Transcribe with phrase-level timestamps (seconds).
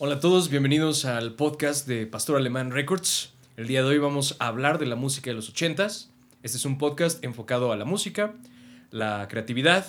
[0.00, 3.34] Hola a todos, bienvenidos al podcast de Pastor Alemán Records.
[3.56, 6.06] El día de hoy vamos a hablar de la música de los 80s.
[6.44, 8.36] Este es un podcast enfocado a la música,
[8.92, 9.84] la creatividad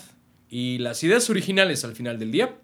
[0.49, 2.57] y las ideas originales al final del día.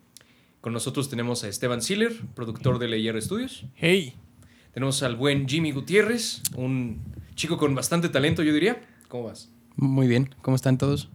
[0.59, 3.65] Con nosotros tenemos a Esteban Siller, productor de Leyer Studios.
[3.75, 4.15] Hey.
[4.73, 6.99] Tenemos al buen Jimmy Gutiérrez, un
[7.35, 8.81] chico con bastante talento, yo diría.
[9.07, 9.51] ¿Cómo vas?
[9.75, 11.09] Muy bien, ¿cómo están todos?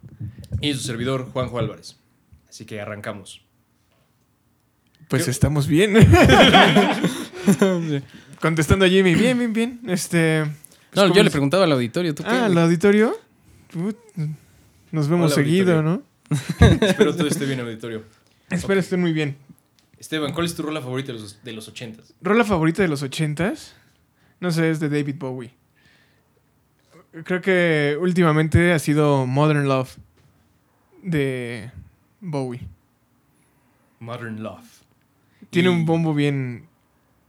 [0.61, 1.99] Y su servidor, Juanjo Álvarez.
[2.49, 3.50] Así que arrancamos.
[5.11, 5.33] Pues ¿Qué?
[5.33, 5.93] estamos bien.
[8.41, 9.81] Contestando a Jimmy, bien, bien, bien.
[9.89, 10.45] Este.
[10.45, 10.55] pues,
[10.95, 12.29] No, ¿cómo yo le preguntaba al auditorio, ¿tú qué?
[12.31, 13.13] Ah, al auditorio.
[14.93, 16.03] Nos vemos Hola, seguido, auditorio.
[16.31, 16.37] ¿no?
[16.87, 18.05] Espero todo esté bien, auditorio.
[18.51, 19.37] Espero estén muy bien.
[19.99, 22.15] Esteban, ¿cuál es tu rola favorita de los, de los 80s?
[22.23, 23.75] ¿Rola favorita de los ochentas?
[24.39, 25.51] No sé, es de David Bowie.
[27.25, 29.91] Creo que últimamente ha sido Modern Love
[31.03, 31.73] de
[32.21, 32.61] Bowie.
[33.99, 34.80] Modern Love.
[35.51, 36.67] Tiene Y- un bombo bien.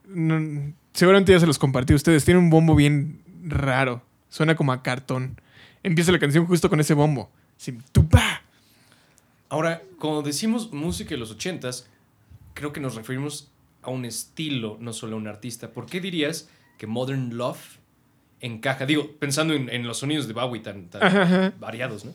[0.07, 2.25] no- seguramente ya se los compartí a ustedes.
[2.25, 4.03] Tiene un bombo bien raro.
[4.29, 5.39] Suena como a cartón.
[5.83, 7.29] Empieza la canción justo con ese bombo.
[9.49, 11.85] Ahora, cuando decimos música de los 80s,
[12.53, 13.49] creo que nos referimos
[13.81, 15.71] a un estilo, no solo a un artista.
[15.71, 17.59] ¿Por qué dirías que Modern Love
[18.39, 18.85] encaja?
[18.85, 22.13] Digo, pensando en, en los sonidos de Bowie tan, tan variados, ¿no?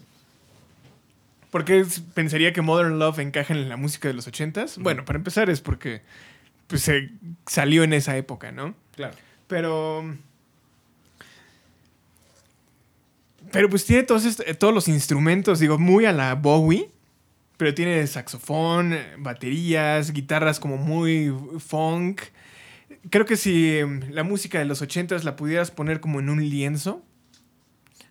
[1.57, 4.77] ¿Por qué pensaría que Modern Love encaja en la música de los ochentas?
[4.77, 6.03] Bueno, para empezar es porque
[6.67, 7.12] pues, se
[7.47, 8.75] salió en esa época, ¿no?
[8.95, 9.15] Claro.
[9.49, 10.05] Pero.
[13.51, 16.91] Pero pues tiene todos, todos los instrumentos, digo, muy a la Bowie.
[17.57, 22.21] Pero tiene saxofón, baterías, guitarras como muy funk.
[23.09, 26.47] Creo que si em, la música de los ochentas la pudieras poner como en un
[26.51, 27.03] lienzo,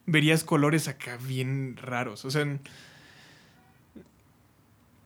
[0.07, 2.25] verías colores acá bien raros.
[2.25, 2.41] O sea,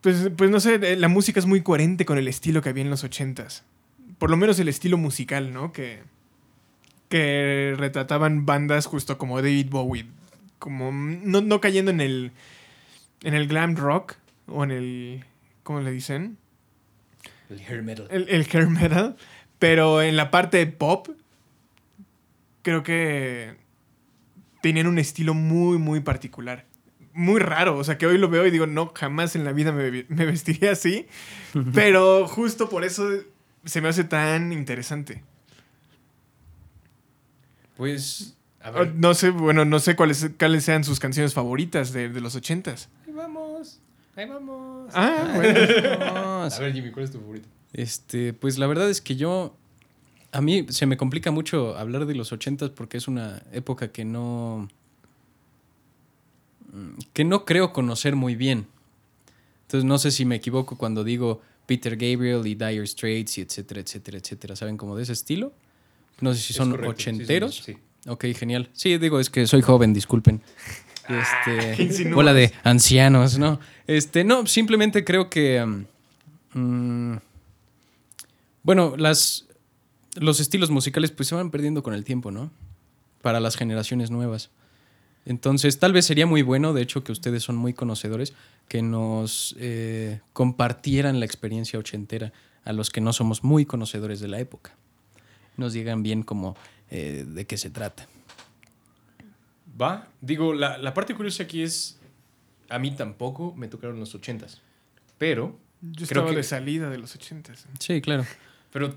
[0.01, 2.83] pues, pues no sé, eh, la música es muy coherente con el estilo que había
[2.83, 3.63] en los ochentas.
[4.17, 5.71] Por lo menos el estilo musical, ¿no?
[5.71, 6.01] Que,
[7.09, 10.05] que retrataban bandas justo como David Bowie.
[10.57, 12.31] Como no, no cayendo en el,
[13.23, 14.15] en el glam rock
[14.47, 15.25] o en el...
[15.63, 16.37] ¿Cómo le dicen?
[17.49, 18.07] El hair metal.
[18.09, 19.15] El, el hair metal.
[19.59, 21.09] Pero en la parte pop,
[22.61, 23.55] creo que
[24.61, 26.65] tenían un estilo muy, muy particular.
[27.19, 27.77] Muy raro.
[27.77, 30.25] O sea, que hoy lo veo y digo, no, jamás en la vida me, me
[30.25, 31.05] vestiría así.
[31.73, 33.09] pero justo por eso
[33.65, 35.23] se me hace tan interesante.
[37.75, 38.95] Pues, a Oh, ver.
[38.95, 42.89] No sé, bueno, no sé cuáles, cuáles sean sus canciones favoritas de, de los ochentas.
[43.07, 43.79] Ahí vamos,
[44.15, 44.91] ahí vamos.
[44.93, 45.59] Ah, bueno.
[45.99, 46.53] Vamos.
[46.57, 47.47] A ver, Jimmy, ¿cuál es tu favorito?
[47.73, 49.55] Este, pues la verdad es que yo.
[50.31, 54.05] A mí se me complica mucho hablar de los ochentas porque es una época que
[54.05, 54.67] no.
[57.13, 58.67] Que no creo conocer muy bien.
[59.63, 63.81] Entonces no sé si me equivoco cuando digo Peter Gabriel y Dire Straits y etcétera,
[63.81, 64.55] etcétera, etcétera.
[64.55, 65.53] ¿Saben como de ese estilo?
[66.21, 67.55] No sé si son correcto, ochenteros.
[67.57, 67.77] sí, sí.
[68.07, 68.69] Ok, genial.
[68.73, 70.41] Sí, digo, es que soy joven, disculpen.
[71.07, 72.15] ¿qué Este, insinúas?
[72.15, 73.59] bola de ancianos, ¿no?
[73.87, 75.63] Este, no, simplemente creo que.
[76.53, 77.19] mm, mm,
[78.63, 79.45] bueno, las,
[80.15, 82.51] los estilos musicales pues se van perdiendo con el tiempo, ¿no?
[83.21, 84.49] Para las generaciones nuevas.
[85.25, 88.33] Entonces, tal vez sería muy bueno, de hecho, que ustedes son muy conocedores,
[88.67, 92.31] que nos eh, compartieran la experiencia ochentera
[92.63, 94.75] a los que no somos muy conocedores de la época.
[95.57, 96.55] Nos digan bien como
[96.89, 98.07] eh, de qué se trata.
[99.79, 100.07] Va.
[100.21, 101.99] Digo, la, la parte curiosa aquí es.
[102.69, 104.59] A mí tampoco me tocaron los 80s.
[105.17, 105.57] Pero.
[105.81, 107.65] Yo Creo estaba que- de salida de los ochentas.
[107.79, 108.25] Sí, claro.
[108.73, 108.95] Pero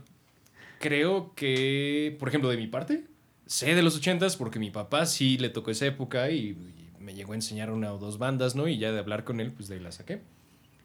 [0.80, 3.04] creo que, por ejemplo, de mi parte,
[3.46, 6.56] sé de los 80s porque mi papá sí le tocó esa época y, y
[7.02, 8.68] me llegó a enseñar una o dos bandas, ¿no?
[8.68, 10.20] Y ya de hablar con él, pues de ahí la saqué.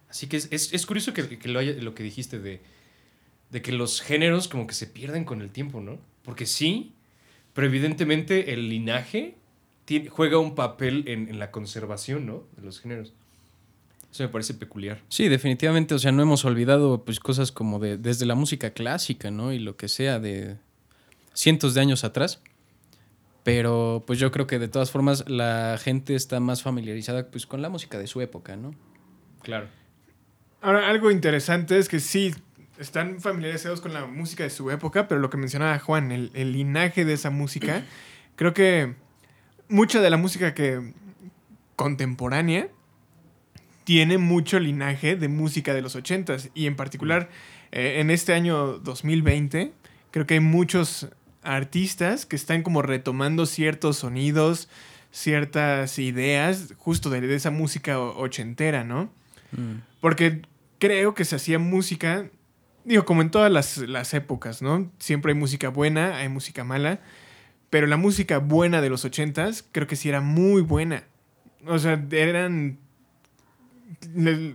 [0.10, 2.62] Así que es, es- es curioso que, que lo, haya- lo que dijiste de,
[3.52, 6.00] de que los géneros como que se pierden con el tiempo, ¿no?
[6.24, 6.94] Porque sí,
[7.54, 9.36] pero evidentemente el linaje
[9.86, 12.44] tiene- juega un papel en, en la conservación, ¿no?
[12.56, 13.14] De los géneros.
[14.12, 15.02] Eso me parece peculiar.
[15.10, 19.30] Sí, definitivamente, o sea, no hemos olvidado pues cosas como de desde la música clásica,
[19.32, 19.52] ¿no?
[19.54, 20.58] Y lo que sea de
[21.38, 22.42] cientos de años atrás.
[23.44, 27.62] Pero pues yo creo que de todas formas la gente está más familiarizada pues con
[27.62, 28.74] la música de su época, ¿no?
[29.42, 29.68] Claro.
[30.60, 32.36] Ahora, algo interesante es que sí,
[32.78, 36.52] están familiarizados con la música de su época, pero lo que mencionaba Juan, el, el
[36.52, 37.84] linaje de esa música,
[38.36, 38.96] creo que
[39.70, 40.92] mucha de la música que
[41.76, 42.70] contemporánea
[43.86, 47.30] tiene mucho linaje de música de los ochentas y en particular
[47.72, 49.72] eh, en este año 2020
[50.12, 51.08] creo que hay muchos
[51.56, 54.70] artistas que están como retomando ciertos sonidos,
[55.12, 59.10] ciertas ideas justo de, de esa música ochentera, ¿no?
[59.52, 59.82] Mm.
[60.02, 60.42] Porque
[60.80, 62.26] creo que se hacía música
[62.84, 64.90] digo, como en todas las, las épocas, ¿no?
[64.98, 67.02] Siempre hay música buena, hay música mala,
[67.70, 71.04] pero la música buena de los ochentas creo que sí era muy buena.
[71.66, 72.78] O sea, eran...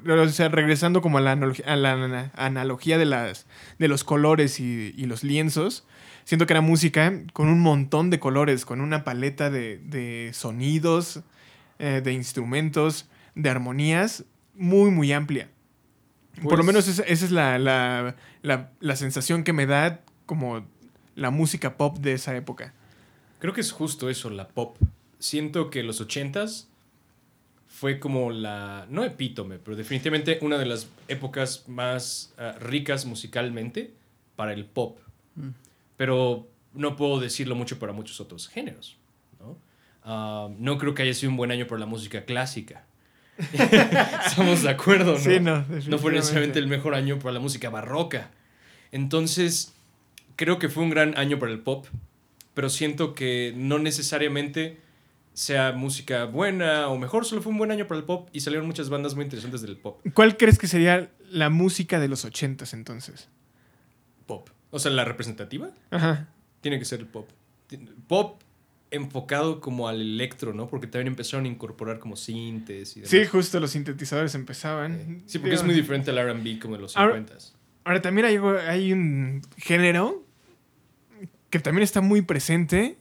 [0.08, 3.44] O sea, regresando como a la, analog- a la ana- analogía de, las,
[3.78, 5.84] de los colores y, y los lienzos,
[6.24, 11.20] siento que era música con un montón de colores, con una paleta de, de sonidos,
[11.78, 14.24] eh, de instrumentos, de armonías
[14.54, 15.48] muy, muy amplia.
[16.36, 20.00] Por lo Pues- menos esa, esa es la, la- la- la sensación que me da
[20.26, 20.64] como
[21.14, 22.72] la música pop de esa época.
[23.38, 24.76] Creo que es justo eso, la pop.
[25.18, 26.68] Siento que los ochentas
[27.68, 33.92] fue como la, no epítome, pero definitivamente una de las épocas más ah, ricas musicalmente
[34.36, 34.98] para el pop.
[36.02, 38.98] Pero no puedo decirlo mucho para muchos otros géneros.
[39.38, 39.56] ¿no?
[40.02, 42.84] Ah, no creo que haya sido un buen año para la música clásica.
[44.26, 45.18] Estamos de acuerdo, ¿no?
[45.20, 48.32] Sí, no, no fue necesariamente el mejor año para la música barroca.
[48.90, 49.74] Entonces,
[50.34, 51.86] creo que fue un gran año para el pop,
[52.52, 54.80] pero siento que no necesariamente
[55.34, 58.66] sea música buena o mejor, solo fue un buen año para el pop y salieron
[58.66, 60.00] muchas bandas muy interesantes del pop.
[60.14, 63.28] ¿Cuál crees que sería la música de los ochentas entonces?
[64.26, 64.48] Pop.
[64.72, 66.28] O sea, la representativa Ajá.
[66.60, 67.28] tiene que ser el pop.
[68.08, 68.40] Pop
[68.90, 70.66] enfocado como al electro, ¿no?
[70.66, 73.10] Porque también empezaron a incorporar como sintes y demás.
[73.10, 75.22] Sí, justo los sintetizadores empezaban.
[75.26, 77.52] Sí, porque es muy diferente al R&B como de los Ahora- 50s.
[77.84, 78.36] Ahora también hay,
[78.68, 80.24] hay un género
[81.50, 82.96] que también está muy presente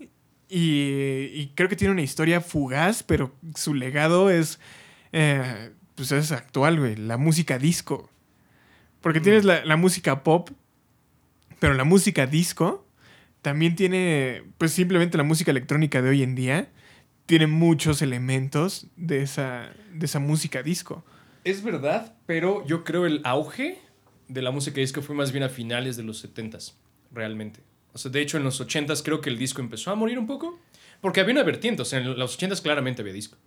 [0.50, 4.59] y, y creo que tiene una historia fugaz, pero su legado es,
[5.13, 8.09] eh, pues es actual, güey, la música disco.
[9.01, 9.24] Porque Mm.
[9.24, 10.50] tienes la, la música pop,
[11.62, 12.88] pero la música disco
[13.44, 16.72] también tiene, pues simplemente la música electrónica de hoy en día
[17.28, 21.06] tiene muchos elementos de esa, de esa música disco.
[21.44, 23.78] Es verdad, pero yo creo el auge
[24.28, 26.74] de la música disco fue más bien a finales de los 70s,
[27.12, 27.60] realmente.
[27.94, 30.25] O sea, de hecho, en los 80s creo que el disco empezó a morir un
[30.25, 30.60] poco,
[31.00, 33.38] porque había una vertiente, o sea, en los 80s claramente había disco.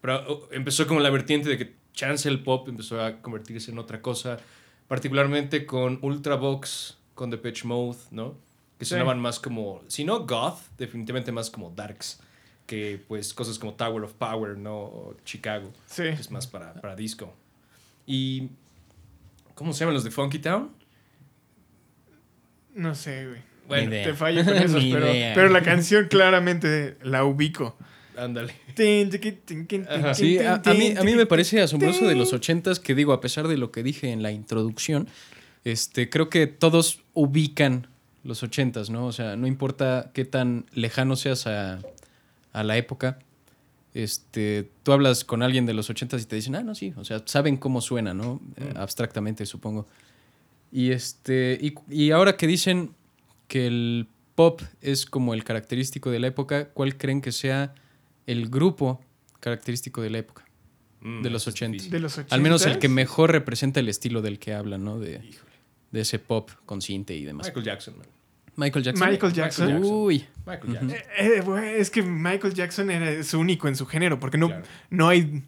[0.00, 3.80] Pero oh, empezó como la vertiente de que chance el pop empezó a convertirse en
[3.80, 4.38] otra cosa,
[4.86, 8.34] particularmente con Ultravox, con Depeche Mode, ¿no?
[8.78, 8.92] Que Sí.
[8.92, 12.18] sonaban más como, si no goth, definitivamente más como darks,
[12.66, 14.74] que pues cosas como Tower of Power, ¿no?
[14.74, 16.04] O Chicago Sí.
[16.04, 17.34] que es más para, para disco.
[18.06, 18.48] Y.
[19.54, 20.70] ¿Cómo se llaman los de Funky Town?
[22.74, 23.40] No sé, güey.
[23.68, 23.90] Bueno.
[23.90, 27.76] Te fallo con esos, pero, pero la canción claramente la ubico.
[28.16, 28.54] ándale.
[30.14, 33.20] Sí, a, a mí, a mí me parece asombroso de los ochentas que digo, a
[33.20, 35.06] pesar de lo que dije en la introducción,
[35.64, 37.86] este, creo que todos ubican
[38.24, 39.06] los ochentas, ¿no?
[39.06, 41.80] O sea, no importa qué tan lejano seas a,
[42.52, 43.18] a la época.
[43.94, 47.04] Este, tú hablas con alguien de los ochentas y te dicen, ah, no, sí, o
[47.04, 48.40] sea, saben cómo suena, ¿no?
[48.56, 49.86] Eh, abstractamente, supongo.
[50.70, 52.94] Y este, y, y ahora que dicen
[53.48, 54.06] que el
[54.36, 57.74] pop es como el característico de la época, ¿cuál creen que sea
[58.26, 59.00] el grupo
[59.40, 60.44] característico de la época?
[61.00, 61.72] Mm, de los eso es 80.
[61.72, 61.90] difícil.
[61.90, 62.92] De los Al menos el que 80s.
[62.92, 65.00] mejor representa el estilo del que hablan, ¿no?
[65.00, 65.20] De,
[65.90, 67.46] de ese pop con cinte y demás.
[67.48, 68.06] Michael Jackson, man.
[68.56, 69.08] Michael Jackson.
[69.08, 69.66] Michael Jackson.
[69.66, 69.92] Michael Jackson.
[70.02, 70.24] Uy.
[70.46, 70.90] Michael Jackson.
[70.90, 74.48] Eh, eh, güey, es que Michael Jackson era, es único en su género, porque no,
[74.48, 74.64] Claro.
[74.90, 75.42] no, hay,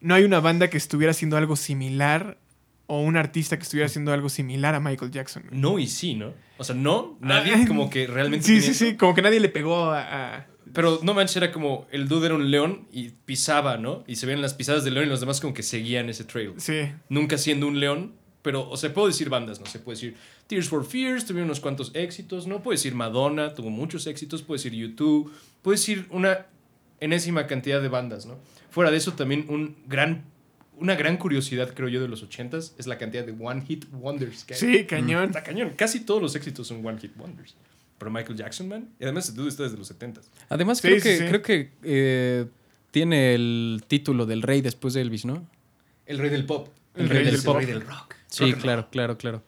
[0.00, 2.38] no hay una banda que estuviera haciendo algo similar
[2.86, 5.44] o un artista que estuviera haciendo algo similar a Michael Jackson.
[5.50, 6.34] No y sí, ¿no?
[6.58, 8.46] O sea, no, nadie Ay, como que realmente.
[8.46, 10.36] Sí, tenía sí, sí, como que nadie le pegó a...
[10.36, 14.04] a- Pero no manches, era como el dude era un león y pisaba, ¿no?
[14.06, 16.52] Y se veían las pisadas del león y los demás como que seguían ese trail.
[16.58, 16.92] sí.
[17.08, 20.16] Nunca siendo un león, pero, o sea, puedo decir bandas, no sé, puedo decir
[20.48, 22.62] Tears for Fears, tuvieron unos cuantos éxitos, ¿no?
[22.62, 25.32] Puedo decir Madonna, tuvo muchos éxitos, puedo decir YouTube,
[25.62, 26.46] puedo decir una
[27.00, 28.38] enésima cantidad de bandas, ¿no?
[28.70, 30.24] Fuera de eso, también un gran,
[30.76, 34.44] una gran curiosidad, creo yo, de los ochentas es la cantidad de One Hit Wonders
[34.44, 34.60] que hay.
[34.60, 35.26] Sí, cañón.
[35.26, 35.74] Está cañón.
[35.76, 37.54] Casi todos los éxitos son One Hit Wonders.
[37.98, 40.28] Pero Michael Jackson, man, y además ese dude está desde los setentas.
[40.48, 41.24] Además, Sí, creo, sí, que, sí.
[41.26, 42.46] creo que eh,
[42.90, 45.46] tiene el título del rey después de Elvis, ¿no?
[46.06, 46.68] El rey del pop.
[46.96, 47.60] El rey del pop.
[47.60, 48.14] El rey del rock.
[48.32, 49.42] Sí, claro, claro, claro.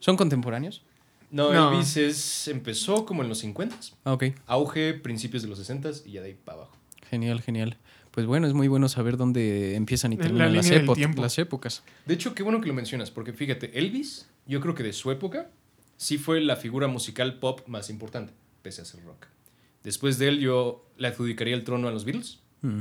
[0.00, 0.82] ¿Son contemporáneos?
[1.30, 1.72] No, No.
[1.72, 4.24] Elvis es, empezó como en los 50 Ah, ok.
[4.46, 6.76] Auge, principios de los 60 y ya de ahí para abajo.
[7.10, 7.76] Genial, genial.
[8.12, 10.96] Pues bueno, es muy bueno saber dónde empiezan y La terminan las, epo-
[11.38, 11.82] épocas.
[12.06, 15.10] De hecho, qué bueno que lo mencionas, porque fíjate, Elvis, yo creo que de su
[15.10, 15.50] época,
[15.98, 18.32] sí fue la figura musical pop más importante,
[18.62, 19.26] pese a ser rock.
[19.82, 22.40] Después de él, yo le adjudicaría el trono a los Beatles.
[22.62, 22.80] Mm.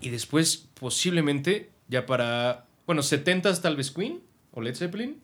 [0.00, 4.20] Y después, posiblemente, ya para, bueno, 70s tal vez Queen
[4.56, 5.20] o Led Zeppelin.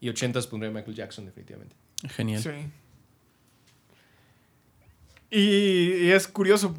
[0.00, 1.74] Y 80s pondría Michael Jackson, definitivamente.
[2.10, 2.42] Genial.
[2.42, 2.50] Sí.
[5.30, 6.76] Y, y es curioso.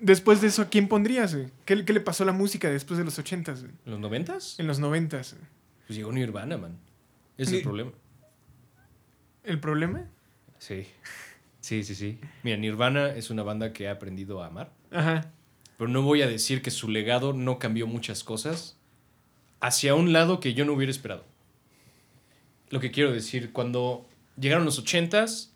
[0.00, 1.36] Después de eso, ¿a quién pondrías?
[1.64, 3.62] ¿Qué, qué le pasó a la música después de los ochentas?
[3.62, 3.72] güey?
[3.86, 4.58] ¿En los 90s?
[4.58, 5.36] En los noventas.
[5.86, 6.78] Pues llegó Nirvana, man.
[7.36, 7.92] Ese es el problema.
[9.44, 10.08] ¿El problema?
[10.58, 10.86] Sí.
[11.60, 12.18] Sí, sí, sí.
[12.42, 14.72] Mira, Nirvana es una banda que he aprendido a amar.
[14.90, 15.30] Ajá.
[15.76, 18.78] Pero no voy a decir que su legado no cambió muchas cosas
[19.62, 21.24] hacia un lado que yo no hubiera esperado.
[22.68, 24.04] Lo que quiero decir, cuando
[24.36, 25.54] llegaron los ochentas,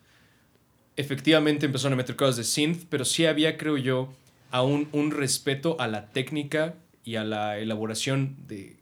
[0.97, 4.13] efectivamente empezaron a meter cosas de synth, pero sí había, creo yo,
[4.53, 8.77] aún un respeto a la técnica y a la elaboración de,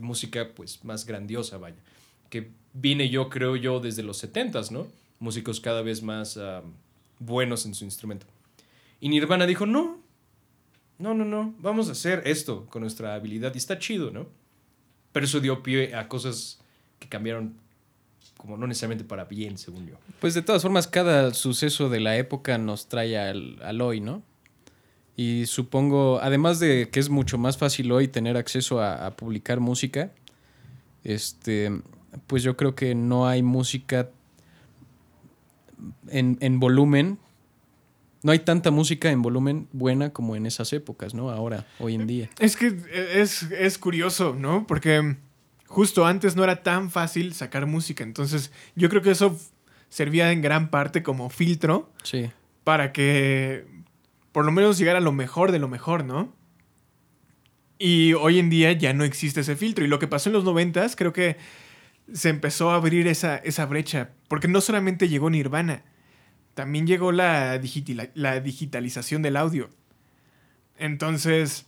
[0.00, 1.76] música pues más grandiosa, vaya.
[2.30, 4.86] Que vine yo, creo yo, desde los setentas, ¿no?
[5.18, 6.62] Músicos cada vez más ah,
[7.18, 8.24] buenos en su instrumento.
[8.98, 10.00] Y Nirvana dijo, no,
[10.98, 14.39] no, no, no, vamos a hacer esto con nuestra habilidad y está chido, ¿no?
[15.12, 16.60] Pero eso dio pie a cosas
[16.98, 17.54] que cambiaron
[18.36, 19.96] como no necesariamente para bien, según yo.
[20.18, 24.22] Pues de todas formas, cada suceso de la época nos trae al, al hoy, ¿no?
[25.14, 29.60] Y supongo, además de que es mucho más fácil hoy tener acceso a, a publicar
[29.60, 30.10] música,
[31.04, 31.70] este,
[32.26, 34.08] pues yo creo que no hay música
[36.08, 37.18] en, en volumen.
[38.22, 41.30] No hay tanta música en volumen buena como en esas épocas, ¿no?
[41.30, 42.28] Ahora, hoy en día.
[42.38, 42.76] Es que
[43.14, 44.66] es, es curioso, ¿no?
[44.66, 45.16] Porque
[45.66, 48.04] justo antes no era tan fácil sacar música.
[48.04, 49.38] Entonces, yo creo que eso
[49.88, 52.30] servía en gran parte como filtro Sí.
[52.62, 53.64] para que
[54.32, 56.32] por lo menos llegara lo mejor de lo mejor, ¿no?
[57.78, 59.84] Y hoy en día ya no existe ese filtro.
[59.84, 61.38] Y lo que pasó en los noventas, creo que
[62.12, 64.10] se empezó a abrir esa, esa brecha.
[64.28, 65.84] Porque no solamente llegó Nirvana,
[66.54, 69.70] también llegó la, digitila- la digitalización del audio.
[70.78, 71.66] Entonces,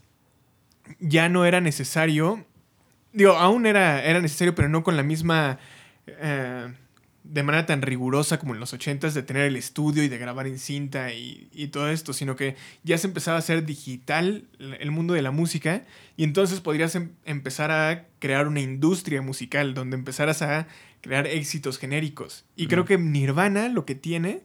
[1.00, 2.44] ya no era necesario.
[3.12, 5.58] Digo, aún era, era necesario, pero no con la misma.
[6.06, 6.72] eh,
[7.24, 10.48] de manera tan rigurosa como en los 80s de tener el estudio y de grabar
[10.48, 14.90] en cinta y, y todo esto, sino que ya se empezaba a hacer digital el
[14.90, 15.84] mundo de la música
[16.16, 20.66] y entonces podrías em- empezar a crear una industria musical donde empezaras a
[21.00, 22.44] crear éxitos genéricos.
[22.56, 24.40] Y creo que Nirvana lo que tiene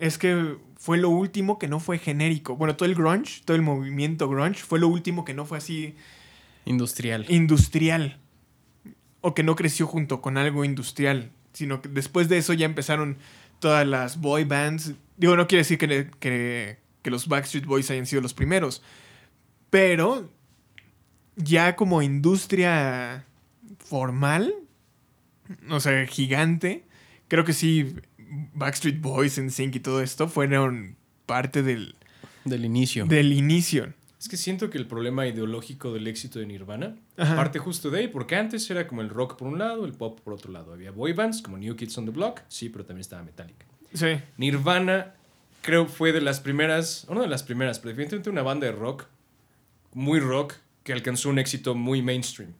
[0.00, 2.56] es que fue lo último que no fue genérico.
[2.56, 5.94] Bueno, todo el grunge, todo el movimiento grunge fue lo último que no fue así
[6.64, 7.26] Industrial.
[7.28, 8.18] industrial
[9.20, 13.18] o que no creció junto con algo industrial, sino que después de eso ya empezaron
[13.58, 14.94] todas las boy bands.
[15.16, 18.82] Digo, no quiere decir que, que, que los Backstreet Boys hayan sido los primeros,
[19.68, 20.30] pero
[21.36, 23.26] ya como industria
[23.78, 24.54] formal,
[25.68, 26.84] o sea, gigante,
[27.28, 27.94] creo que sí,
[28.54, 30.96] Backstreet Boys, NSYNC y todo esto fueron
[31.26, 31.94] parte del,
[32.44, 33.06] Del inicio.
[33.06, 33.92] del inicio.
[34.18, 37.36] Es que siento que el problema ideológico del éxito de Nirvana Ajá.
[37.36, 40.20] parte justo de ahí, porque antes era como el rock por un lado, el pop
[40.20, 40.72] por otro lado.
[40.74, 43.64] Había boy bands como New Kids on the Block, sí, pero también estaba Metallica.
[43.94, 44.20] Sí.
[44.36, 45.14] Nirvana
[45.62, 48.72] creo fue de las primeras, o no de las primeras, pero definitivamente una banda de
[48.72, 49.06] rock,
[49.94, 52.52] muy rock, que alcanzó un éxito muy mainstream.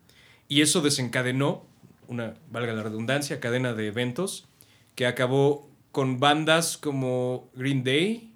[0.49, 1.67] Y eso desencadenó
[2.09, 4.49] una, valga la redundancia, cadena de eventos
[4.95, 8.33] que acabó con bandas como Green Day,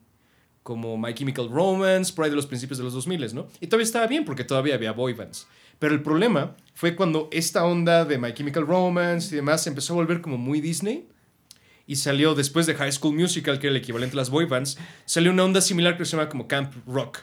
[0.63, 3.47] como My Chemical Romance, por ahí de los principios de los 2000, ¿no?
[3.61, 5.47] Y todavía estaba bien porque todavía había boy bands.
[5.79, 9.93] Pero el problema fue cuando esta onda de My Chemical Romance y demás se empezó
[9.93, 11.07] a volver como muy Disney
[11.87, 14.79] y salió después de High School Musical, que era el equivalente a las boy bands,
[15.05, 17.21] salió una onda similar que se llama como Camp Rock.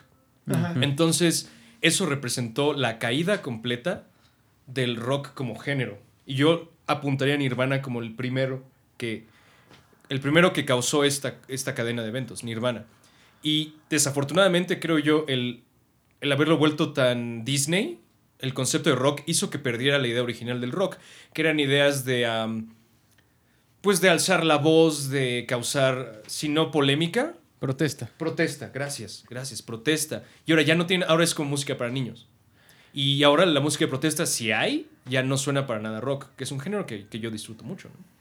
[0.48, 0.76] Ajá.
[0.82, 1.50] Entonces,
[1.82, 4.08] eso representó la caída completa
[4.68, 5.98] del rock como género.
[6.28, 8.64] Y yo apuntaría a Nirvana como el primero
[9.02, 9.24] que
[10.10, 12.86] el primero que causó esta, esta cadena de eventos, Nirvana.
[13.42, 15.64] Y desafortunadamente creo yo el,
[16.20, 18.00] el haberlo vuelto tan Disney,
[18.38, 20.98] el concepto de rock hizo que perdiera la idea original del rock,
[21.34, 22.28] que eran ideas de
[23.82, 28.10] pues de alzar la voz, de causar, si no polémica, Protesta.
[28.18, 30.24] Protesta, gracias, gracias, protesta.
[30.48, 32.28] Y ahora ya no tiene, ahora es como música para niños.
[32.92, 36.44] Y ahora la música de protesta, si hay, ya no suena para nada rock, que
[36.44, 37.90] es un género que, que yo disfruto mucho.
[37.90, 38.21] ¿no?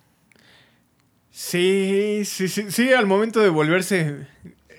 [1.30, 4.26] Sí, sí, sí, sí, al momento de volverse.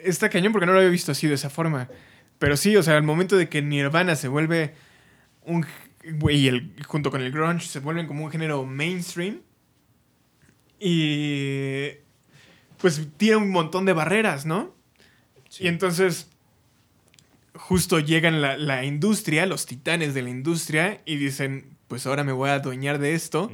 [0.04, 1.90] Está cañón porque no lo había visto así de esa forma.
[2.40, 4.74] Pero sí, o sea, al momento de que Nirvana se vuelve
[5.44, 5.66] un.
[6.30, 9.42] Y el, junto con el grunge se vuelven como un género mainstream.
[10.80, 11.90] Y.
[12.78, 14.76] Pues tiene un montón de barreras, ¿no?
[15.50, 15.66] Sí.
[15.66, 16.28] Y entonces.
[17.54, 22.32] Justo llegan la, la industria, los titanes de la industria, y dicen: Pues ahora me
[22.32, 23.52] voy a adueñar de esto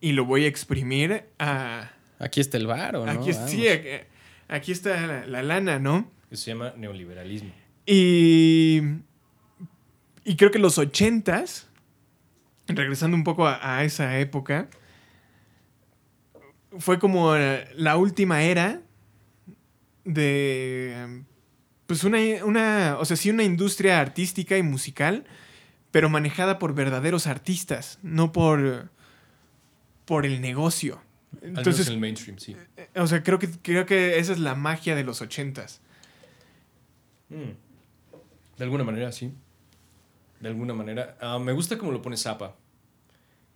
[0.00, 1.92] y lo voy a exprimir a.
[2.20, 3.10] Aquí está el varo, ¿no?
[3.10, 3.88] Aquí, sí, aquí,
[4.46, 6.10] aquí está la, la lana, ¿no?
[6.30, 7.50] Eso se llama neoliberalismo.
[7.86, 8.82] Y,
[10.24, 11.66] y creo que los ochentas,
[12.68, 14.68] regresando un poco a, a esa época,
[16.78, 18.82] fue como eh, la última era
[20.04, 21.24] de,
[21.86, 25.24] pues una, una, o sea, sí una industria artística y musical,
[25.90, 28.90] pero manejada por verdaderos artistas, no por,
[30.04, 31.02] por el negocio.
[31.42, 32.56] Entonces, en el mainstream, sí.
[32.96, 35.80] o sea, creo que, creo que esa es la magia de los ochentas.
[37.28, 37.52] Mm.
[38.58, 39.32] De alguna manera, sí.
[40.40, 41.16] De alguna manera.
[41.20, 42.56] Ah, me gusta cómo lo pone Zappa.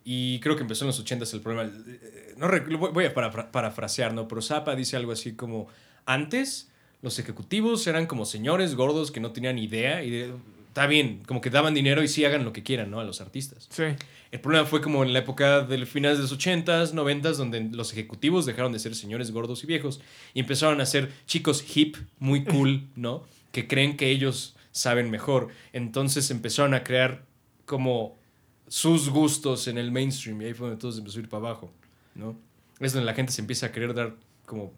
[0.05, 1.71] Y creo que empezó en los 80 el problema.
[1.87, 4.29] Eh, No voy voy a para- parafrasear, ¿no?
[4.29, 5.67] Pero Zappa dice algo así como:
[6.07, 6.71] Antes,
[7.03, 10.03] los ejecutivos eran como señores gordos que no tenían idea.
[10.05, 10.35] Y de-
[10.75, 12.99] está bien, como que daban dinero y sí hagan lo que quieran, ¿no?
[12.99, 13.69] A los artistas.
[13.71, 13.85] Sí.
[14.33, 17.93] El problema fue como en la época de finales de los 80s, 90s, donde los
[17.93, 20.01] ejecutivos dejaron de ser señores gordos y viejos
[20.35, 23.23] y empezaron a ser chicos hip, muy cool, ¿no?
[23.53, 25.49] Que creen que ellos saben mejor.
[25.73, 27.25] Entonces empezaron a crear
[27.67, 28.19] como
[28.67, 31.47] sus gustos en el mainstream y ahí fue donde todo se empezó a ir para
[31.51, 31.71] abajo,
[32.17, 32.37] ¿no?
[32.81, 34.73] Es donde la gente se empieza a querer dar como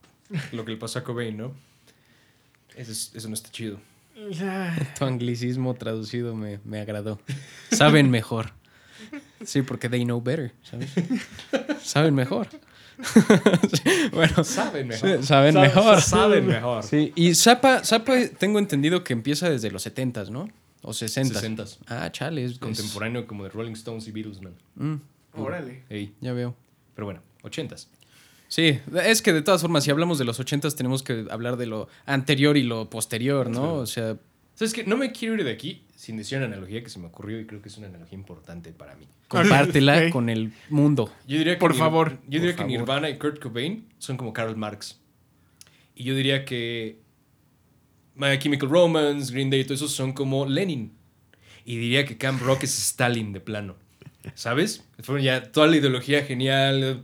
[0.53, 1.55] lo que le pasó a Cobain, ¿no?
[2.77, 3.81] Eso, es- eso no está chido.
[4.99, 7.21] Tu anglicismo traducido me, me agradó.
[7.71, 8.53] Saben mejor.
[9.45, 10.91] Sí, porque they know better, ¿sabes?
[11.83, 12.49] Saben mejor.
[14.13, 16.01] Bueno, Saben sí, saben mejor.
[16.01, 16.83] Saben mejor.
[16.83, 20.49] Sí, y Zappa, Zappa tengo entendido que empieza desde los 70s, ¿no?
[20.83, 21.33] O 60s.
[21.33, 21.79] 60s.
[21.89, 24.55] Ah, chale, es es- Contemporáneo como de Rolling Stones y Beatles, man.
[24.77, 25.83] Mm, Órale.
[25.91, 26.55] Ey, ya veo.
[26.95, 27.89] pero bueno, 80s.
[28.49, 31.67] Sí, es que de todas formas, si hablamos de los 80s, tenemos que hablar de
[31.67, 33.75] lo anterior y lo posterior, ¿no?
[33.75, 34.17] O sea,
[34.55, 34.85] ¿Sabes qué?
[34.85, 37.47] No me quiero ir de aquí sin decir una analogía que se me ocurrió y
[37.47, 39.07] creo que es una analogía importante para mí.
[39.29, 41.13] compártela con el mundo.
[41.27, 42.13] Yo diría que Por Nir- favor.
[42.29, 42.69] Yo diría Por que favor.
[42.71, 44.99] Nirvana y Kurt Cobain son como Karl Marx.
[45.95, 46.99] Y yo diría que
[48.15, 50.93] My Chemical Romance, Green Day, todo eso son como Lenin.
[51.67, 53.75] Y diría que Camp Rock es Stalin de plano.
[54.35, 54.85] ¿Sabes?
[55.03, 57.03] Fueron ya toda la ideología genial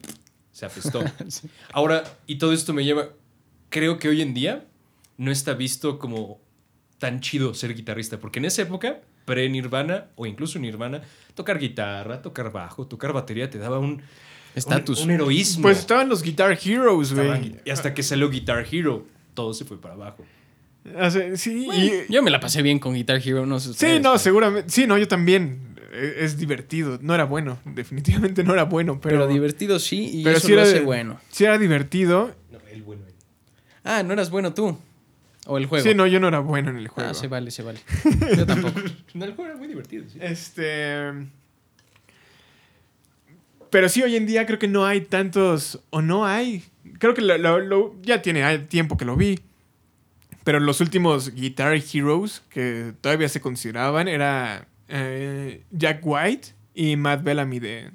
[0.53, 1.03] se apestó.
[1.73, 3.09] Ahora, y todo esto me lleva.
[3.71, 4.65] Creo que hoy en día
[5.17, 6.41] no está visto como
[6.99, 8.19] tan chido ser guitarrista.
[8.21, 11.03] Porque en esa época, pre-Nirvana o incluso Nirvana,
[11.35, 14.03] tocar guitarra, tocar bajo, tocar batería te daba un.
[14.55, 14.99] Estatus.
[15.01, 15.63] Un, un heroísmo.
[15.63, 17.57] Pues estaban los Guitar Heroes, güey.
[17.65, 20.25] y hasta que salió Guitar Hero, todo se fue para abajo.
[21.01, 23.73] O sea, sí, y- Yo me la pasé bien con Guitar Hero, no sé.
[23.73, 24.69] sí, no, pero- seguramente.
[24.71, 25.72] Sí, no, yo también.
[25.93, 26.99] E- Es divertido.
[27.03, 27.59] No era bueno.
[27.65, 29.17] Definitivamente no era bueno, pero.
[29.21, 31.21] Pero, divertido sí, y pero eso sí lo era hace bueno.
[31.31, 32.35] Sí era divertido.
[32.51, 33.03] No, el bueno.
[33.85, 34.79] Ah, no eras bueno tú.
[35.47, 35.85] O el juego.
[35.85, 37.11] Sí, no, yo no era bueno en el juego.
[37.11, 37.81] Ah, se vale, se vale.
[38.37, 38.81] Yo tampoco.
[39.15, 40.19] No, el juego era muy divertido, sí.
[40.21, 41.13] Este.
[43.71, 45.81] Pero sí, hoy en día creo que no hay tantos.
[45.91, 46.63] O no hay.
[46.99, 49.41] Creo que lo- lo- lo- ya tiene tiempo que lo vi.
[50.45, 57.23] Pero los últimos Guitar Heroes que todavía se consideraban era eh, Jack White y Matt
[57.25, 57.91] Bellamy de,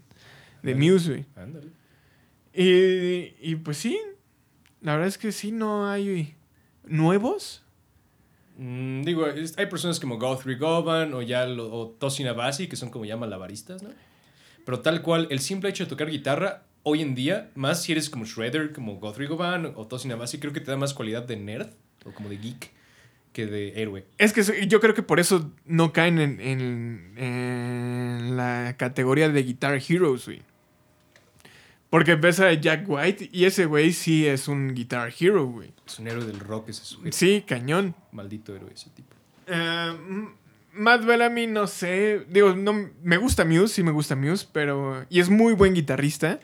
[0.64, 0.76] de.
[0.76, 1.26] Muse.
[2.54, 4.00] Y, y pues sí,
[4.82, 6.36] la verdad es que sí, no hay
[6.86, 7.64] nuevos.
[8.58, 12.90] Mm, digo, hay personas como Guthrie Govan o ya lo, o Tosin Abasi que son
[12.90, 13.90] como ya malabaristas, ¿no?
[14.66, 18.10] Pero tal cual, el simple hecho de tocar guitarra, hoy en día, más si eres
[18.10, 21.38] como Shredder, como Guthrie Govan o Tosin Abasi, creo que te da más cualidad de
[21.38, 21.70] nerd
[22.06, 22.77] o como de geek
[23.38, 24.04] que de héroe.
[24.18, 29.44] Es que yo creo que por eso no caen en, en- en la categoría de
[29.44, 30.42] Guitar Heroes, güey.
[31.92, 35.72] Porque ves a Jack White y ese güey sí es un Guitar Hero, güey.
[35.86, 37.16] Es un héroe del rock ese sujeto.
[37.16, 37.94] Sí, cañón.
[38.12, 39.16] Maldito héroe ese tipo.
[39.46, 40.28] Eh,
[40.74, 42.26] Matt Bellamy, no sé.
[42.30, 45.06] Digo, no, me gusta Muse, sí me gusta Muse, pero.
[45.10, 46.40] Y es muy buen guitarrista.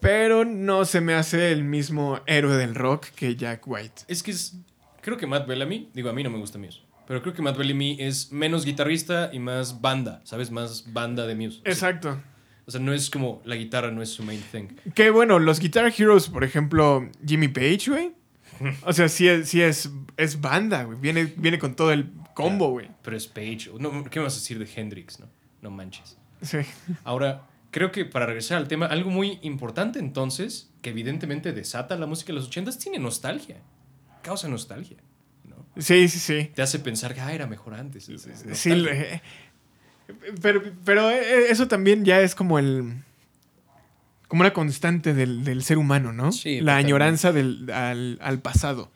[0.00, 4.02] Pero no se me hace el mismo héroe del rock que Jack White.
[4.08, 4.54] Es que es.
[5.02, 7.58] Creo que Matt Bellamy, digo, a mí no me gusta Muse, pero creo que Matt
[7.58, 10.50] Bellamy es menos guitarrista y más banda, ¿sabes?
[10.50, 11.60] Más banda de Muse.
[11.64, 12.22] Exacto.
[12.64, 14.68] O sea, no es como la guitarra, no es su main thing.
[14.94, 18.12] Que bueno, los Guitar Heroes, por ejemplo, Jimmy Page, güey.
[18.86, 20.96] O sea, sí es, sí es, es banda, güey.
[21.00, 22.88] Viene, viene con todo el combo, güey.
[23.02, 23.70] Pero es Page.
[23.80, 25.28] No, ¿Qué vas a decir de Hendrix, no?
[25.62, 26.16] No manches.
[26.42, 26.58] Sí.
[27.02, 32.06] Ahora, creo que para regresar al tema, algo muy importante entonces, que evidentemente desata la
[32.06, 33.56] música de los 80 tiene nostalgia.
[34.22, 34.96] Causa nostalgia,
[35.44, 35.56] ¿no?
[35.82, 36.50] Sí, sí, sí.
[36.54, 38.08] Te hace pensar que ah, era mejor antes.
[38.08, 38.92] Es- es Sí, nostalgia.
[38.94, 39.22] le-
[40.40, 42.94] pero, pero eh, eso también ya es como el.
[44.28, 46.32] Como una constante del, del ser humano, ¿no?
[46.32, 48.90] Sí, La añoranza del, al, al pasado.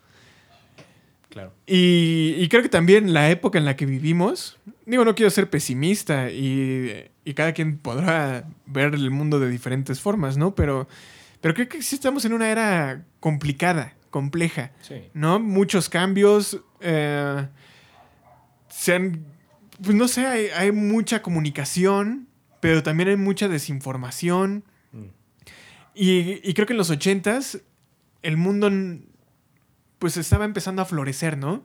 [1.29, 1.53] Claro.
[1.67, 5.49] Y, y creo que también la época en la que vivimos, digo, no quiero ser
[5.49, 10.55] pesimista y, y cada quien podrá ver el mundo de diferentes formas, ¿no?
[10.55, 10.87] Pero,
[11.41, 15.09] pero creo que sí estamos en una era complicada, compleja, Sí.
[15.13, 15.39] ¿no?
[15.39, 17.47] Muchos cambios, eh,
[18.69, 19.25] se han-
[19.83, 22.27] pues no sé, hay, hay mucha comunicación,
[22.61, 24.63] pero también hay mucha desinformación.
[24.91, 25.03] Mm.
[25.93, 27.59] Y, y creo que en los ochentas
[28.23, 28.71] el mundo
[29.99, 31.63] pues estaba empezando a florecer, ¿no?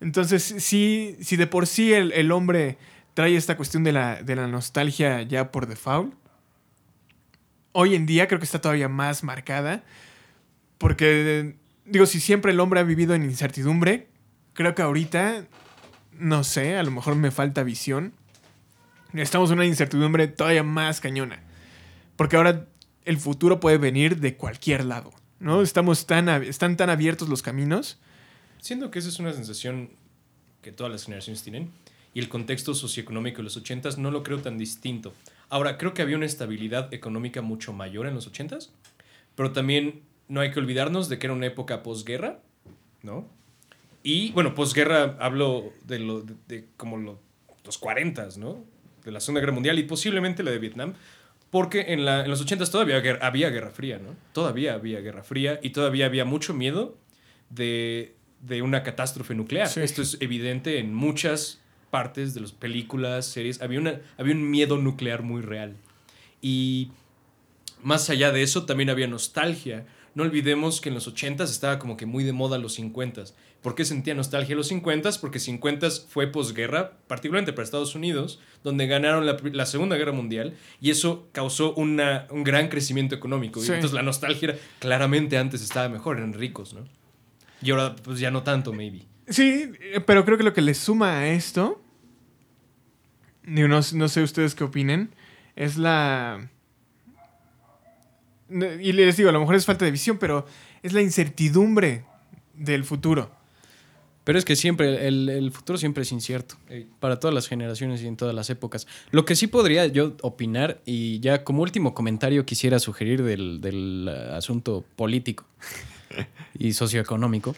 [0.00, 2.76] Entonces, sí, si de por sí el, el hombre
[3.14, 6.12] trae esta cuestión de la, de la nostalgia ya por default,
[7.72, 9.84] hoy en día creo que está todavía más marcada.
[10.78, 14.08] Porque, digo, si siempre el hombre ha vivido en incertidumbre,
[14.52, 15.46] creo que ahorita,
[16.12, 18.12] no sé, a lo mejor me falta visión.
[19.12, 21.42] Estamos en una incertidumbre todavía más cañona.
[22.16, 22.66] Porque ahora
[23.04, 25.62] el futuro puede venir de cualquier lado, ¿no?
[25.62, 27.98] Estamos tan, están tan abiertos los caminos.
[28.60, 29.90] Siento que esa es una sensación
[30.60, 31.70] que todas las generaciones tienen.
[32.12, 35.12] Y el contexto socioeconómico de los 80s no lo creo tan distinto.
[35.50, 38.70] Ahora, creo que había una estabilidad económica mucho mayor en los 80s,
[39.34, 42.40] pero también no hay que olvidarnos de que era una época posguerra,
[43.02, 43.28] ¿no?
[44.02, 47.20] Y bueno, posguerra hablo de, lo, de, de como lo-
[47.64, 48.64] los 40s, ¿no?
[49.04, 50.94] De la Segunda Guerra Mundial y posiblemente la de Vietnam,
[51.50, 54.14] porque en, la, en los 80s todavía había Guerra Fría, ¿no?
[54.32, 56.96] Todavía había Guerra Fría y todavía había mucho miedo
[57.50, 59.68] de, de una catástrofe nuclear.
[59.68, 59.80] Sí.
[59.80, 61.60] Esto es evidente en muchas
[61.90, 63.60] partes de las películas, series.
[63.62, 65.76] Había, una, había un miedo nuclear muy real.
[66.42, 66.90] Y
[67.82, 69.86] más allá de eso, también había nostalgia.
[70.16, 73.34] No olvidemos que en los 80s estaba como que muy de moda los 50s.
[73.60, 75.20] ¿Por qué sentía nostalgia los 50s?
[75.20, 80.56] Porque 50s fue posguerra, particularmente para Estados Unidos, donde ganaron la, la Segunda Guerra Mundial
[80.80, 83.60] y eso causó una, un gran crecimiento económico.
[83.60, 86.88] Y entonces la nostalgia era, claramente antes estaba mejor, eran ricos, ¿no?
[87.60, 89.02] Y ahora pues ya no tanto, maybe.
[89.28, 91.84] Sí, eh, pero creo que lo que le suma a esto,
[93.42, 95.14] no, no sé ustedes qué opinen,
[95.56, 96.48] es la...
[98.48, 100.46] Y les digo, a lo mejor es falta de visión, pero
[100.82, 102.04] es la incertidumbre
[102.54, 103.30] del futuro.
[104.26, 106.56] Pero es que siempre, el, el futuro siempre es incierto.
[106.68, 106.88] Ey.
[106.98, 108.88] Para todas las generaciones y en todas las épocas.
[109.12, 114.08] Lo que sí podría yo opinar, y ya como último comentario quisiera sugerir del, del
[114.10, 115.44] eh, asunto político
[116.58, 117.54] y socioeconómico,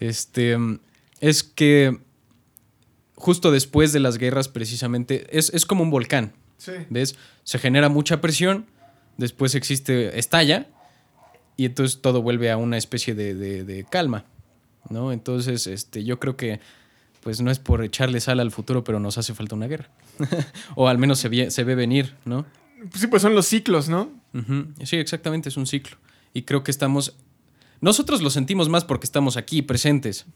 [0.00, 0.56] este,
[1.20, 1.98] es que
[3.14, 6.32] justo después de las guerras, precisamente, es, es como un volcán.
[6.56, 6.72] Sí.
[6.88, 7.16] ¿Ves?
[7.44, 8.66] Se genera mucha presión,
[9.20, 10.66] después existe, estalla,
[11.56, 14.24] y entonces todo vuelve a una especie de, de- de calma,
[14.88, 15.12] ¿no?
[15.12, 16.58] Entonces, este, yo creo que,
[17.22, 19.90] pues no es por echarle sal al futuro, pero nos hace falta una guerra.
[20.74, 22.46] o al menos se, vie- se ve venir, ¿no?
[22.94, 24.10] Sí, pues son los ciclos, ¿no?
[24.84, 25.98] Sí, exactamente, es un ciclo.
[26.32, 27.14] Y creo que estamos...
[27.82, 30.26] Nosotros lo sentimos más porque estamos aquí presentes,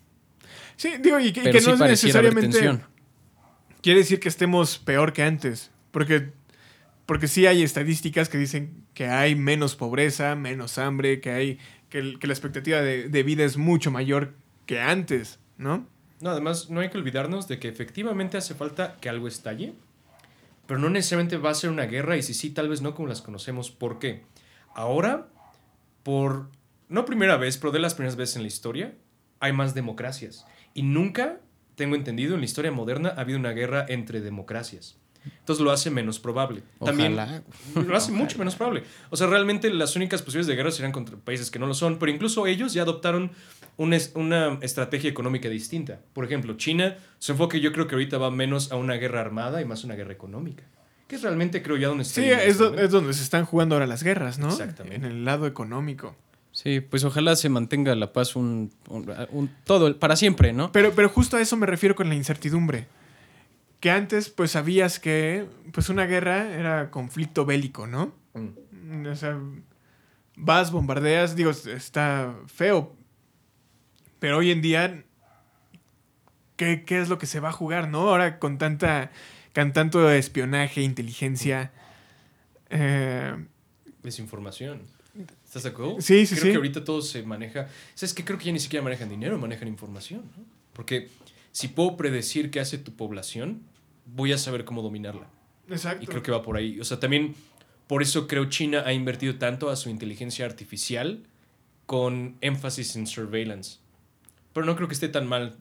[0.77, 2.81] Sí, digo, y que, y que sí no es necesariamente...
[3.81, 5.71] quiere decir que estemos peor que antes.
[5.93, 6.33] Porque,
[7.07, 12.03] porque sí hay estadísticas que dicen que hay menos pobreza, menos hambre, que hay que,
[12.03, 14.35] la expectativa de, de vida es mucho mayor
[14.67, 15.87] que antes, ¿no?
[16.21, 19.75] No, además, no hay que olvidarnos de que efectivamente hace falta que algo estalle,
[20.67, 23.09] pero no necesariamente va a ser una guerra, y si sí, tal vez no como
[23.09, 23.71] las conocemos.
[23.71, 24.23] ¿Por qué?
[24.75, 25.29] Ahora,
[26.03, 26.49] por,
[26.89, 28.95] no primera vez, pero de las primeras veces en la historia,
[29.41, 30.47] hay más democracias.
[30.73, 31.41] Y nunca,
[31.75, 34.97] tengo entendido, en la historia moderna ha habido una guerra entre democracias.
[35.39, 36.63] Entonces lo hace menos probable.
[36.85, 37.43] También Ojalá.
[37.75, 38.83] lo hace mucho menos probable.
[39.11, 41.99] O sea, realmente las únicas posibilidades de guerra serían contra países que no lo son,
[41.99, 43.31] pero incluso ellos ya adoptaron
[43.77, 46.01] una, es- una estrategia económica distinta.
[46.13, 49.61] Por ejemplo, China, su enfoque yo creo que ahorita va menos a una guerra armada
[49.61, 50.65] y más a una guerra económica.
[51.09, 52.21] Que es realmente, creo ya, donde está.
[52.23, 52.85] Sí, es, este do- momento.
[52.87, 54.49] es donde se están jugando ahora las guerras, ¿no?
[54.49, 54.97] Exactamente.
[54.97, 56.17] En el lado económico.
[56.53, 60.71] Sí, pues ojalá se mantenga la paz un, un- un- todo, el- para siempre, ¿no?
[60.73, 62.87] Pero, pero justo a eso me refiero con la incertidumbre.
[63.85, 68.15] Que antes, pues sabías que pues una guerra era conflicto bélico, ¿no?
[68.33, 69.05] Mm.
[69.09, 69.39] O sea,
[70.37, 72.97] vas, bombardeas, digo, está feo.
[74.21, 75.05] Pero hoy en día,
[76.57, 78.09] ¿qué, qué es lo que se va a jugar, no?
[78.09, 79.11] Ahora con tanta,
[79.55, 81.71] con tanto espionaje, inteligencia.
[82.71, 83.37] eh,
[84.03, 84.81] Desinformación.
[85.45, 86.01] ¿Estás de acuerdo?
[86.01, 86.51] Sí, sí, creo sí.
[86.53, 87.69] que ahorita todo se maneja.
[87.95, 88.25] ¿Sabes qué?
[88.25, 90.23] Creo que ya ni siquiera manejan dinero, manejan información.
[90.39, 90.45] ¿no?
[90.73, 91.11] Porque
[91.53, 93.74] si puedo predecir qué hace tu población,
[94.07, 95.29] voy a saber cómo dominarla.
[95.69, 96.05] exacto.
[96.05, 96.81] Y creo que va por ahí.
[96.81, 97.35] O sea, también
[97.87, 101.25] por eso creo China ha invertido tanto a su inteligencia artificial
[101.87, 103.79] con énfasis en surveillance.
[104.53, 105.57] Pero no creo que esté tan mal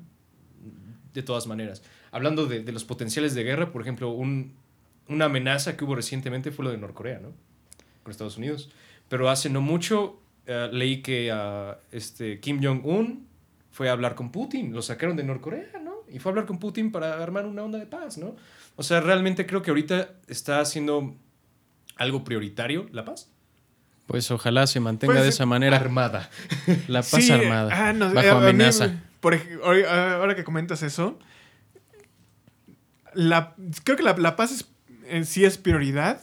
[1.14, 1.84] de todas maneras.
[2.12, 4.54] Hablando de, de los potenciales de guerra, por ejemplo, un-
[5.08, 7.34] una amenaza que hubo recientemente fue lo de Norcorea, ¿no?
[8.04, 8.70] Con Estados Unidos.
[9.10, 13.28] Pero hace no mucho eh, leí que ah, este, Kim Jong-un
[13.72, 14.74] fue a hablar con Putin.
[14.74, 15.83] Lo sacaron de Norcorea, ¿no?
[16.14, 18.36] Y fue a hablar con Putin para armar una onda de paz, ¿no?
[18.76, 21.16] O sea, realmente creo que ahorita está haciendo
[21.98, 23.30] algo prioritario la paz.
[24.08, 26.30] Pues ojalá se mantenga Pues, de esa manera Armada.
[26.88, 29.02] la paz Sí, armada, ah, no, eh, bajo mí, amenaza.
[29.22, 31.18] por ahora ahora que comentas eso,
[33.14, 34.68] la, creo que la, la paz es-
[35.08, 36.22] en sí es prioridad,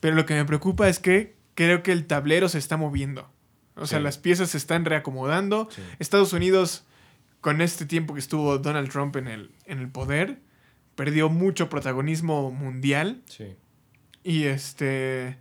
[0.00, 3.30] pero lo que me preocupa es que creo que el tablero se está moviendo.
[3.76, 4.04] O sea, Sí.
[4.04, 5.68] las piezas se están reacomodando.
[5.70, 5.82] Sí.
[5.98, 6.84] Estados Unidos,
[7.46, 10.40] con este tiempo que estuvo Donald Trump en el, en el poder,
[10.96, 13.22] perdió mucho protagonismo mundial.
[13.26, 13.54] Sí.
[14.24, 15.38] Y este.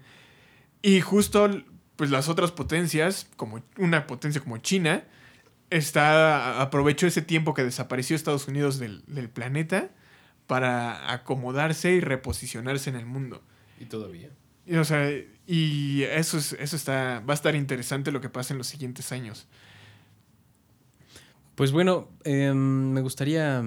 [0.83, 1.49] Y justo,
[1.95, 5.03] pues las otras potencias, como una potencia como China,
[5.71, 9.89] está aprovechó ese tiempo que desapareció Estados Unidos del, del planeta
[10.45, 13.41] para acomodarse y reposicionarse en el mundo.
[13.79, 14.29] Y todavía.
[14.67, 15.11] Y, o sea,
[15.47, 19.11] y eso, es, eso está, va a estar interesante lo que pasa en los siguientes
[19.11, 19.47] años.
[21.55, 23.63] Pues bueno, em, me gustaría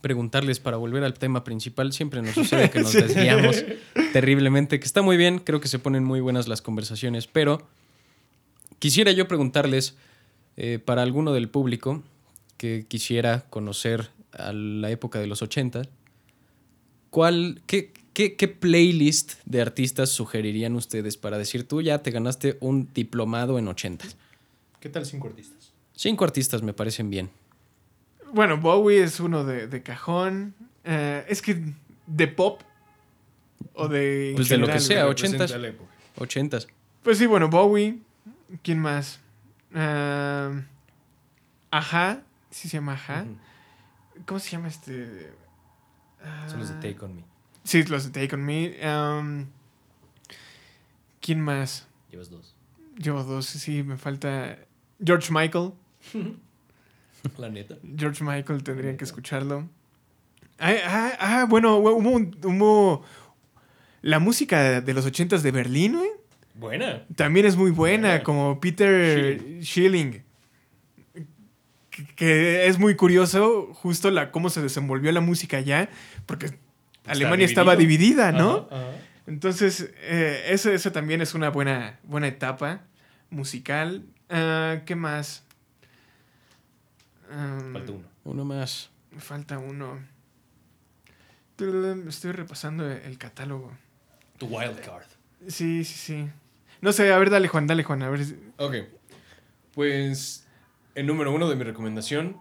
[0.00, 1.92] preguntarles para volver al tema principal.
[1.92, 3.00] Siempre nos sucede que nos Sí.
[3.00, 3.64] desviamos
[4.12, 7.66] terriblemente, que está muy bien, creo que se ponen muy buenas las conversaciones, pero
[8.78, 9.96] quisiera yo preguntarles
[10.56, 12.02] eh, para alguno del público
[12.56, 15.82] que quisiera conocer a la época de los 80,
[17.10, 22.56] ¿cuál, qué, qué, qué playlist de artistas sugerirían ustedes para decir tú ya te ganaste
[22.60, 24.06] un diplomado en 80?
[24.80, 25.65] ¿Qué tal cinco artistas?
[25.96, 27.30] Cinco artistas me parecen bien.
[28.32, 30.54] Bueno, Bowie es uno de, de cajón.
[30.84, 31.60] Eh, es que
[32.06, 32.60] de pop
[33.74, 34.32] o de...
[34.36, 35.50] Pues de lo que sea, ochentas.
[35.52, 35.90] la época.
[36.18, 36.58] 80.
[37.02, 37.98] Pues sí, bueno, Bowie.
[38.62, 39.20] ¿Quién más?
[39.74, 40.52] Ah,
[41.70, 42.22] Ajá.
[42.50, 43.22] Sí se llama Ajá.
[43.22, 44.22] Ujú.
[44.26, 45.32] ¿Cómo se llama este?
[46.48, 47.24] Son los Ah, de Take On Me.
[47.64, 48.76] Sí, los de Take On Me.
[48.86, 49.46] Um,
[51.20, 51.86] ¿Quién más?
[52.10, 52.54] Llevas dos.
[52.96, 54.58] Llevo dos, sí, me falta.
[55.04, 55.72] George Michael.
[57.38, 57.76] La neta.
[57.96, 59.68] George Michael tendrían que escucharlo.
[60.58, 63.04] Ah, ah, ah, bueno, hubo, un- hubo
[64.02, 66.10] la música de los ochentas de Berlín, güey.
[66.54, 67.04] Buena.
[67.16, 68.24] También es muy buena, Buena.
[68.24, 70.22] como Peter Schilling.
[71.90, 75.88] Que, que es muy curioso justo la, cómo se desenvolvió la música allá,
[76.26, 76.50] porque
[77.06, 78.68] Alemania estaba dividida, ¿no?
[78.70, 78.90] Ajá, ajá.
[79.26, 82.82] Entonces, eh, eso, eso también es una buena, buena etapa
[83.30, 84.04] musical.
[84.30, 85.44] Ah, ¿Qué más?
[87.30, 88.04] Um, Falta uno.
[88.24, 88.90] Uno más.
[89.10, 89.98] me Falta uno.
[92.08, 93.72] Estoy repasando el catálogo.
[94.38, 95.06] Tu wild card.
[95.48, 96.28] Sí, sí, sí.
[96.80, 98.20] No sé, a ver, dale Juan, dale Juan, a ver.
[98.58, 98.74] Ok.
[99.72, 100.46] Pues,
[100.94, 102.36] el número uno de mi recomendación,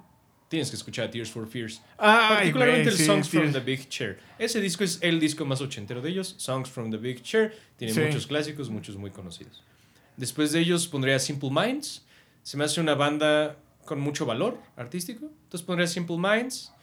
[0.50, 1.82] tienes que escuchar Tears for Fears.
[1.98, 4.20] Ay, Particularmente el sí, Songs from the Big Chair.
[4.38, 7.58] Ese disco es el disco más ochentero de ellos, Songs from the Big Chair.
[7.78, 8.02] Tiene Sí.
[8.02, 9.64] muchos clásicos, muchos muy conocidos.
[10.18, 12.06] Después de ellos pondría Simple Minds.
[12.44, 15.26] Se me hace una banda con mucho valor artístico.
[15.44, 16.74] Entonces pondría Simple Minds.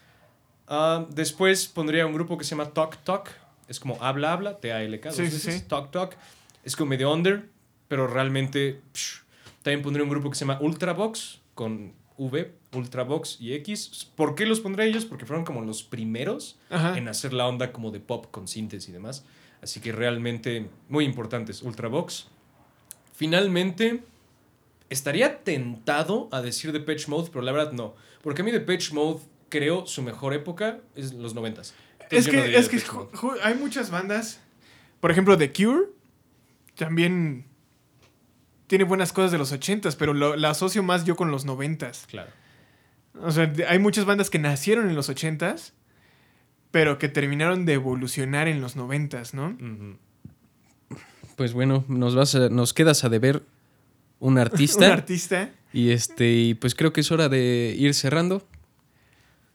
[0.67, 3.31] Ah, después pondría un grupo que se llama Talk Talk.
[3.69, 5.13] Es como habla, habla, T-A-L-K.
[5.13, 5.65] Sí, sí, sí.
[5.67, 6.17] Talk Talk.
[6.65, 7.49] Es como medio under,
[7.89, 8.81] pero realmente...
[8.93, 9.23] psh.
[9.63, 14.11] También pondría un grupo que se llama Ultravox con V, Ultravox y X.
[14.17, 15.05] ¿Por qué los pondré ellos?
[15.05, 16.99] Porque fueron como los primeros Ajá.
[16.99, 19.25] en hacer la onda como de pop con síntesis y demás.
[19.63, 21.63] Así que realmente muy importantes.
[21.63, 22.27] Ultravox.
[23.15, 24.03] Finalmente,
[24.93, 27.95] estaría tentado a decir Depeche Mode, pero la verdad no.
[28.23, 31.75] Porque a mí Depeche Mode creo su mejor época es los noventas.
[32.11, 32.81] Es no que, es que
[33.43, 34.41] hay muchas bandas.
[35.01, 35.87] Por ejemplo, The Cure
[36.77, 37.47] también
[38.67, 42.07] tiene buenas cosas de los ochentas, pero lo- la asocio más yo con los noventas.
[42.09, 42.31] Claro.
[43.21, 45.75] O sea, hay muchas bandas que nacieron en los ochentas,
[46.71, 49.55] pero que terminaron de evolucionar en los noventas, ¿no?
[51.37, 53.43] Pues bueno, nos vas a- nos quedas a deber
[54.23, 54.93] un Un artista.
[54.93, 55.51] artista.
[55.73, 58.47] y este, y pues creo que es hora de ir cerrando.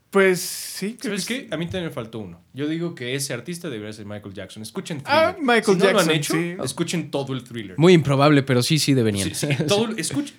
[0.09, 0.95] Pues sí.
[0.99, 1.53] creo ¿Sabes que qué?
[1.53, 2.41] A mí también me faltó uno.
[2.53, 4.63] Yo digo que ese artista debería ser Michael Jackson.
[4.63, 5.35] Escuchen Ah.
[5.39, 6.55] Michael si no lo Jackson, han hecho, sí.
[6.63, 7.77] escuchen todo el Thriller.
[7.77, 9.33] Muy improbable, pero sí, sí deberían.
[9.33, 9.89] Sí, sí, todo,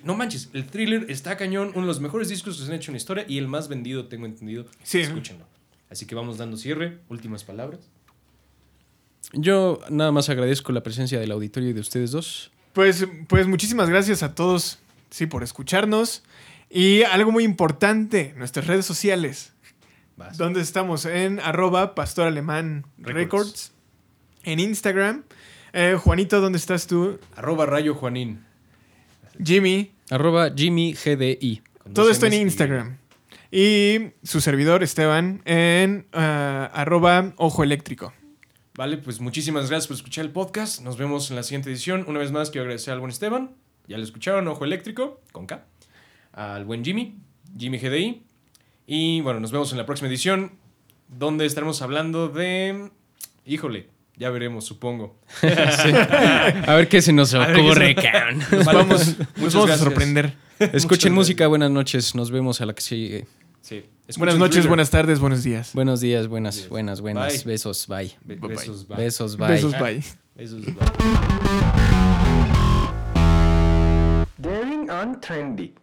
[0.03, 2.89] no manches, el thriller está cañón, uno de los mejores discos que se han hecho
[2.91, 4.65] en la historia y el más vendido, tengo entendido.
[4.83, 5.01] Sí.
[5.01, 5.45] Escúchenlo.
[5.89, 7.79] Así que vamos dando cierre, últimas palabras.
[9.33, 12.51] Yo nada más agradezco la presencia del auditorio y de ustedes dos.
[12.73, 14.79] Pues, pues muchísimas gracias a todos,
[15.09, 16.23] sí, por escucharnos.
[16.69, 19.53] Y algo muy importante, nuestras redes sociales.
[20.17, 20.37] Vas.
[20.37, 21.05] ¿Dónde estamos?
[21.05, 23.15] En arroba Pastor Alemán Records.
[23.15, 23.71] Records.
[24.43, 25.23] En Instagram.
[25.73, 27.19] Eh, Juanito, ¿dónde estás tú?
[27.35, 28.43] Arroba Rayo Juanín.
[29.43, 29.91] Jimmy.
[30.09, 31.61] Arroba Jimmy GDI.
[31.93, 32.97] Todo esto en Instagram.
[33.51, 38.13] Y su servidor, Esteban, en ah, arroba Ojo Eléctrico.
[38.79, 40.79] Vale, pues muchísimas gracias por escuchar el podcast.
[40.79, 42.05] Nos vemos en la siguiente edición.
[42.07, 43.51] Una vez más quiero agradecer al buen Esteban.
[43.89, 45.65] Ya lo escucharon, Ojo Eléctrico, con K.
[46.31, 47.17] Al buen Jimmy,
[47.57, 48.23] Jimmy GDI.
[48.87, 50.53] Y bueno, nos vemos en la próxima edición,
[51.09, 52.89] donde estaremos hablando de...
[53.45, 55.19] Híjole, ya veremos, supongo.
[55.41, 58.39] A ver qué se nos ocurre, cabrón.
[58.49, 60.35] Nos vamos, nos vamos a sorprender.
[60.59, 62.15] Escuchen música, buenas noches.
[62.15, 63.27] Nos vemos a la que sigue.
[63.59, 63.83] Sí.
[64.09, 64.69] Escuchen Buenas noches, Thriller.
[64.69, 65.71] buenas tardes, buenos días.
[65.75, 67.43] Buenos días, buenas, buenas, buenas.
[67.43, 67.53] Bye.
[67.53, 68.11] Besos, bye.
[68.23, 68.49] Be- Bye, bye.
[68.57, 68.97] Besos, bye.
[68.97, 69.47] Besos, bye.
[69.49, 70.03] Besos, bye.
[70.35, 70.85] Besos, bye.
[74.41, 75.73] Daring on Trendy.